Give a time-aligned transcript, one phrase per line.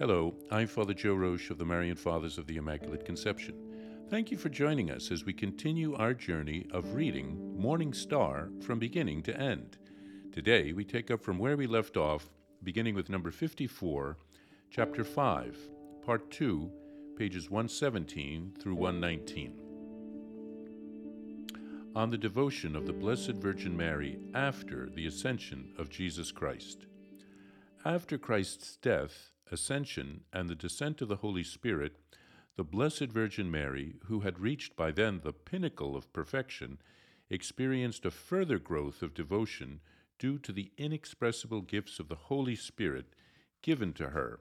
[0.00, 3.54] Hello, I'm Father Joe Roesch of the Marian Fathers of the Immaculate Conception.
[4.08, 8.78] Thank you for joining us as we continue our journey of reading Morning Star from
[8.78, 9.76] beginning to end.
[10.32, 12.30] Today we take up from where we left off,
[12.62, 14.16] beginning with number 54,
[14.70, 15.58] chapter 5,
[16.00, 16.70] part 2,
[17.18, 19.52] pages 117 through 119.
[21.94, 26.86] On the devotion of the Blessed Virgin Mary after the ascension of Jesus Christ.
[27.84, 31.96] After Christ's death, ascension, and the descent of the Holy Spirit,
[32.56, 36.78] the Blessed Virgin Mary, who had reached by then the pinnacle of perfection,
[37.30, 39.80] experienced a further growth of devotion
[40.18, 43.14] due to the inexpressible gifts of the Holy Spirit
[43.62, 44.40] given to her,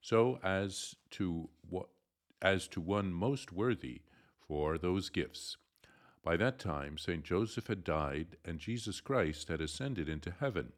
[0.00, 1.50] so as to
[2.40, 4.02] as to one most worthy
[4.48, 5.56] for those gifts.
[6.24, 7.22] By that time, St.
[7.22, 10.72] Joseph had died, and Jesus Christ had ascended into heaven.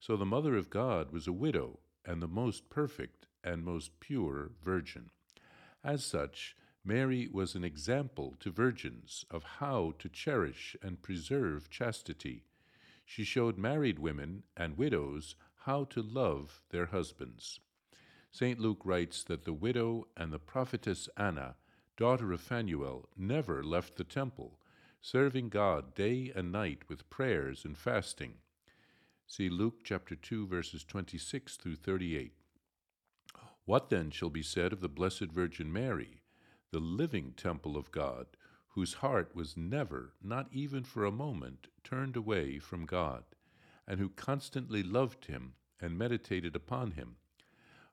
[0.00, 4.52] So the Mother of God was a widow and the most perfect and most pure
[4.62, 5.10] virgin.
[5.82, 12.44] As such, Mary was an example to virgins of how to cherish and preserve chastity.
[13.04, 17.60] She showed married women and widows how to love their husbands.
[18.30, 18.58] St.
[18.58, 21.56] Luke writes that the widow and the prophetess Anna,
[21.96, 24.58] daughter of Phanuel, never left the temple,
[25.00, 28.34] serving God day and night with prayers and fasting.
[29.30, 32.32] See Luke chapter 2 verses 26 through 38.
[33.66, 36.22] What then shall be said of the Blessed Virgin Mary,
[36.70, 38.26] the living temple of God,
[38.68, 43.24] whose heart was never, not even for a moment, turned away from God,
[43.86, 47.16] and who constantly loved him and meditated upon him?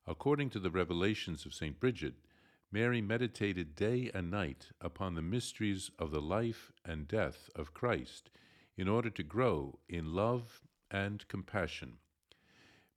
[0.07, 1.77] According to the revelations of St.
[1.81, 2.15] Bridget,
[2.71, 8.29] Mary meditated day and night upon the mysteries of the life and death of Christ
[8.77, 11.97] in order to grow in love and compassion.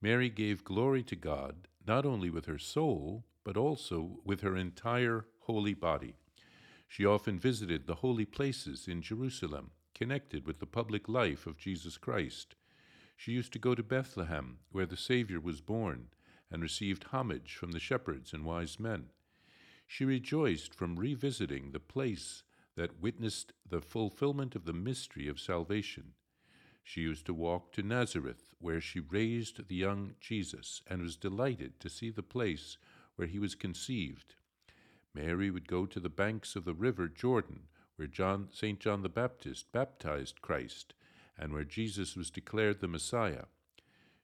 [0.01, 5.25] Mary gave glory to God not only with her soul, but also with her entire
[5.41, 6.15] holy body.
[6.87, 11.97] She often visited the holy places in Jerusalem, connected with the public life of Jesus
[11.97, 12.55] Christ.
[13.17, 16.09] She used to go to Bethlehem, where the Savior was born,
[16.51, 19.07] and received homage from the shepherds and wise men.
[19.87, 22.43] She rejoiced from revisiting the place
[22.77, 26.13] that witnessed the fulfillment of the mystery of salvation
[26.89, 31.79] she used to walk to Nazareth, where she raised the young Jesus, and was delighted
[31.81, 32.79] to see the place
[33.15, 34.37] where he was conceived.
[35.13, 37.65] Mary would go to the banks of the river Jordan,
[37.97, 38.81] where John, St.
[38.81, 40.95] John the Baptist baptized Christ,
[41.37, 43.45] and where Jesus was declared the Messiah.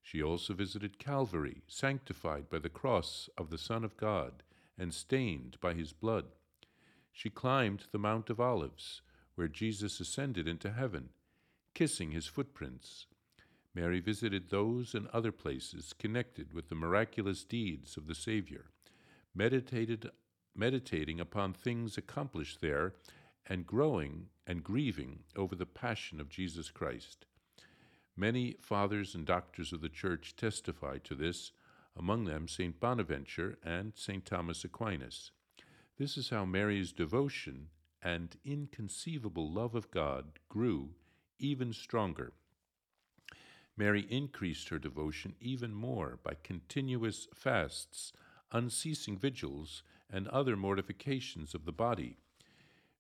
[0.01, 4.43] She also visited Calvary, sanctified by the cross of the Son of God,
[4.79, 6.29] and stained by his blood.
[7.13, 9.03] She climbed the Mount of Olives,
[9.35, 11.11] where Jesus ascended into heaven
[11.75, 13.07] kissing his footprints.
[13.75, 18.67] Mary visited those and other places connected with the miraculous deeds of the Savior,
[19.35, 20.09] meditated,
[20.55, 22.95] meditating upon things accomplished there,
[23.47, 27.27] and growing and grieving over the passion of Jesus Christ.
[28.17, 31.51] Many fathers and doctors of the Church testify to this,
[31.97, 32.79] among them St.
[32.79, 34.25] Bonaventure and St.
[34.25, 35.33] Thomas Aquinas.
[35.99, 37.69] This is how Mary's devotion
[38.03, 40.91] and inconceivable love of God grew
[41.39, 42.33] even stronger.
[43.77, 48.13] Mary increased her devotion even more by continuous fasts,
[48.53, 52.17] unceasing vigils, and other mortifications of the body,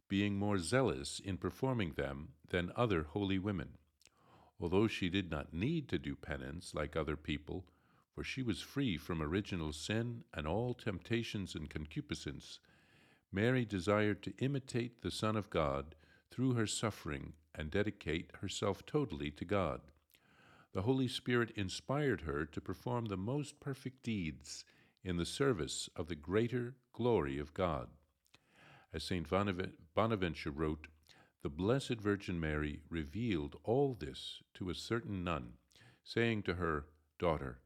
[0.08, 3.78] being more zealous in performing them than other holy women.
[4.60, 7.64] Although she did not need to do penance like other people,
[8.14, 12.58] for she was free from original sin and all temptations and concupiscence,
[13.32, 15.96] Mary desired to imitate the Son of God
[16.34, 19.80] through her suffering and dedicate herself totally to God.
[20.72, 24.64] The Holy Spirit inspired her to perform the most perfect deeds
[25.04, 27.86] in the service of the greater glory of God.
[28.92, 29.28] As St.
[29.28, 30.88] Bonaventure wrote,
[31.42, 35.52] the Blessed Virgin Mary revealed all this to a certain nun,
[36.02, 36.86] saying to her,
[37.20, 37.60] Daughter,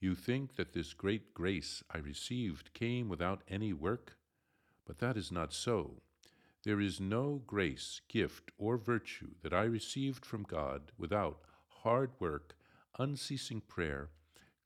[0.00, 4.16] you think that this great grace I received came without any work?
[4.84, 6.02] But that is not so.
[6.64, 12.56] There is no grace, gift, or virtue that I received from God without hard work,
[12.98, 14.10] unceasing prayer,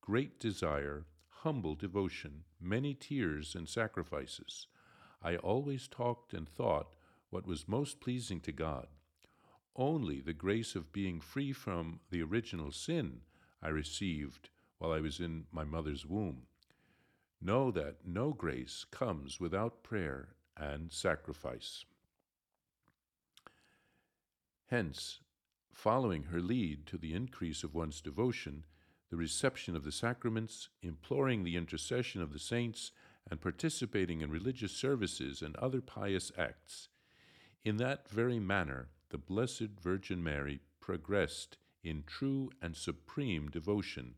[0.00, 4.68] great desire, humble devotion, many tears and sacrifices.
[5.22, 6.94] I always talked and thought
[7.28, 8.86] what was most pleasing to God.
[9.76, 13.20] Only the grace of being free from the original sin
[13.62, 14.48] I received
[14.78, 16.46] while I was in my mother's womb.
[17.40, 21.84] Know that no grace comes without prayer and sacrifice.
[24.66, 25.20] Hence,
[25.70, 28.64] following her lead to the increase of one's devotion,
[29.10, 32.92] the reception of the sacraments, imploring the intercession of the saints,
[33.30, 36.88] and participating in religious services and other pious acts.
[37.64, 44.14] In that very manner, the Blessed Virgin Mary progressed in true and supreme devotion,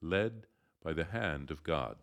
[0.00, 0.46] led
[0.82, 1.96] by the hand of God.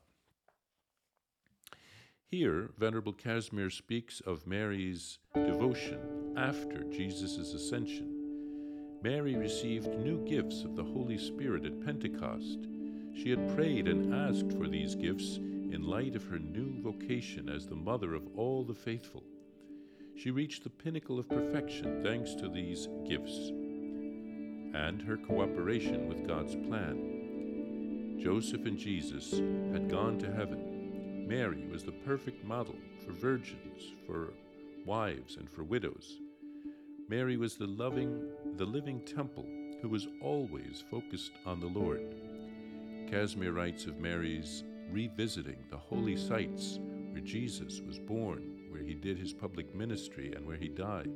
[2.32, 9.00] Here, Venerable Casimir speaks of Mary's devotion after Jesus' ascension.
[9.02, 12.68] Mary received new gifts of the Holy Spirit at Pentecost.
[13.16, 17.66] She had prayed and asked for these gifts in light of her new vocation as
[17.66, 19.24] the mother of all the faithful.
[20.16, 23.50] She reached the pinnacle of perfection thanks to these gifts
[24.76, 28.20] and her cooperation with God's plan.
[28.22, 29.32] Joseph and Jesus
[29.74, 30.69] had gone to heaven.
[31.30, 34.34] Mary was the perfect model for virgins, for
[34.84, 36.18] wives, and for widows.
[37.08, 38.28] Mary was the loving,
[38.58, 39.46] the living temple
[39.80, 42.16] who was always focused on the Lord.
[43.12, 46.80] Casimir writes of Mary's revisiting the holy sites
[47.12, 51.12] where Jesus was born, where he did his public ministry, and where he died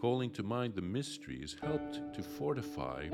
[0.00, 3.08] calling to mind the mysteries helped to fortify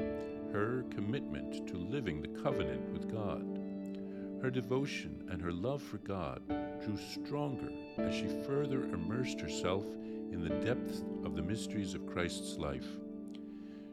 [0.53, 3.62] her commitment to living the covenant with God.
[4.43, 6.43] Her devotion and her love for God
[6.85, 9.85] grew stronger as she further immersed herself
[10.33, 12.89] in the depth of the mysteries of Christ's life.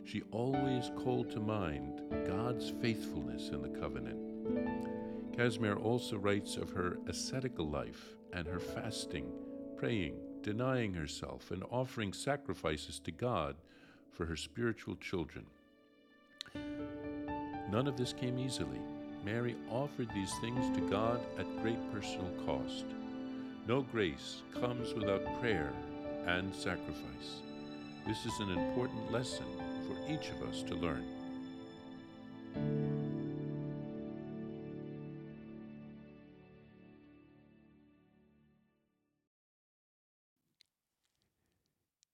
[0.05, 5.37] She always called to mind God's faithfulness in the covenant.
[5.37, 9.31] Casimir also writes of her ascetical life and her fasting,
[9.77, 13.55] praying, denying herself and offering sacrifices to God
[14.11, 15.45] for her spiritual children.
[17.69, 18.81] None of this came easily.
[19.23, 22.85] Mary offered these things to God at great personal cost.
[23.67, 25.71] No grace comes without prayer
[26.25, 27.41] and sacrifice.
[28.07, 29.45] This is an important lesson
[29.87, 31.05] for each of us to learn.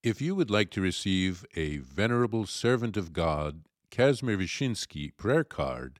[0.04, 6.00] If you would like to receive a Venerable Servant of God, Casimir Wyszyński prayer card,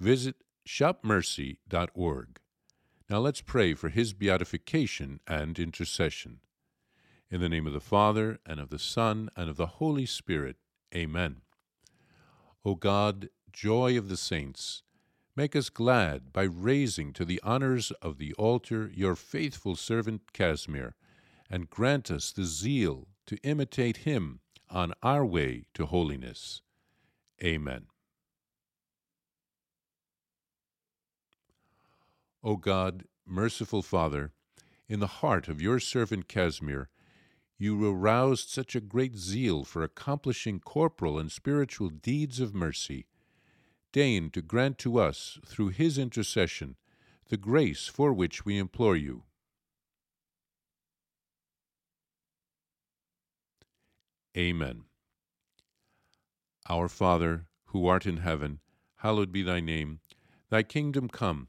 [0.00, 0.36] visit
[0.66, 2.40] shopmercy.org.
[3.08, 6.40] Now let's pray for his beatification and intercession.
[7.30, 10.56] In the name of the Father, and of the Son, and of the Holy Spirit.
[10.94, 11.42] Amen.
[12.64, 14.82] O God, joy of the saints,
[15.36, 20.94] make us glad by raising to the honors of the altar your faithful servant Casimir,
[21.48, 26.62] and grant us the zeal to imitate him on our way to holiness.
[27.42, 27.86] Amen.
[32.42, 34.32] O God, merciful Father,
[34.88, 36.88] in the heart of your servant Casimir,
[37.58, 43.06] you aroused such a great zeal for accomplishing corporal and spiritual deeds of mercy.
[43.92, 46.76] Deign to grant to us, through his intercession,
[47.28, 49.24] the grace for which we implore you.
[54.34, 54.84] Amen.
[56.68, 58.60] Our Father, who art in heaven,
[58.96, 60.00] hallowed be thy name.
[60.48, 61.48] Thy kingdom come,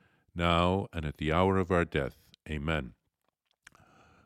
[0.35, 2.15] now and at the hour of our death.
[2.49, 2.93] Amen.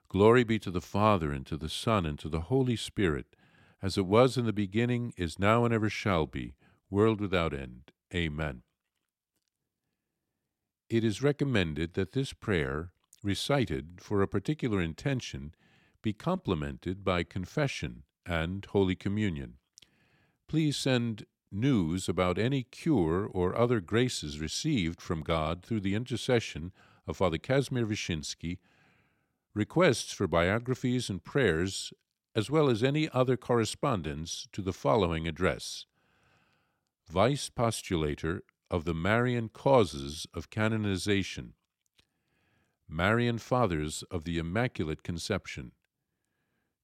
[0.07, 3.35] Glory be to the Father, and to the Son, and to the Holy Spirit,
[3.81, 6.53] as it was in the beginning, is now, and ever shall be,
[6.89, 7.91] world without end.
[8.13, 8.61] Amen.
[10.89, 12.91] It is recommended that this prayer,
[13.23, 15.53] recited for a particular intention,
[16.01, 19.55] be complemented by confession and Holy Communion.
[20.47, 26.71] Please send news about any cure or other graces received from God through the intercession
[27.07, 28.57] of Father Kazimir Wyszyński,
[29.53, 31.93] requests for biographies and prayers,
[32.35, 35.85] as well as any other correspondence to the following address.
[37.09, 41.53] Vice Postulator of the Marian Causes of Canonization,
[42.89, 45.71] Marian Fathers of the Immaculate Conception,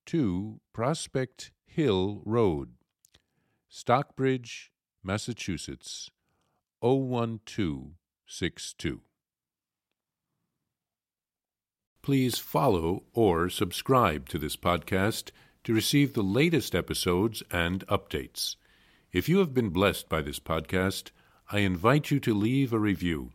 [0.06, 2.76] 2 Prospect Hill Road,
[3.82, 4.72] Stockbridge,
[5.04, 6.12] Massachusetts
[6.82, 9.02] 01262.
[12.04, 15.32] Please follow or subscribe to this podcast
[15.64, 18.56] to receive the latest episodes and updates.
[19.12, 21.10] If you have been blessed by this podcast,
[21.52, 23.32] I invite you to leave a review.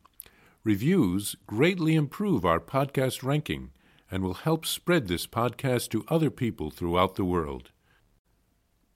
[0.63, 3.73] Reviews greatly improve our podcast ranking
[4.13, 7.73] and will help spread this podcast to other people throughout the world.